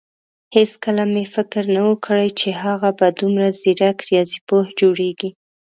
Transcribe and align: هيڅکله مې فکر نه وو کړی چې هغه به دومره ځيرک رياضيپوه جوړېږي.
هيڅکله 0.55 1.03
مې 1.13 1.23
فکر 1.35 1.63
نه 1.75 1.81
وو 1.85 1.93
کړی 2.05 2.29
چې 2.39 2.49
هغه 2.63 2.89
به 2.99 3.07
دومره 3.19 3.47
ځيرک 3.61 3.97
رياضيپوه 4.09 4.63
جوړېږي. 4.79 5.29